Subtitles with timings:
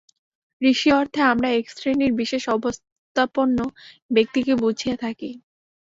[0.61, 3.57] ঋষি-অর্থে আমরা এক শ্রেণীর বিশেষ-অবস্থাপন্ন
[4.11, 5.29] ব্যক্তিকে বুঝিয়া থাকি।